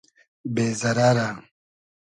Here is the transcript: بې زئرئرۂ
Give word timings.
بې 0.53 0.65
زئرئرۂ 0.79 1.27